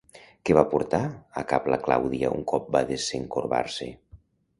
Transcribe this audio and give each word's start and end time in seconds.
Què 0.49 0.53
va 0.59 0.69
portar 0.69 1.01
a 1.41 1.43
cap 1.51 1.67
la 1.73 1.79
Clàudia 1.87 2.31
un 2.37 2.41
cop 2.53 2.73
va 2.77 2.81
desencorbar-se? 2.93 3.89